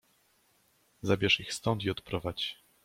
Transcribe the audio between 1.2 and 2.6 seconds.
ich stąd i odprowadź!"